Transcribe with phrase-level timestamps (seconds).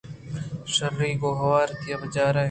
[0.73, 2.39] شرّ یءَ گوں ہورتی ءَ بچارئے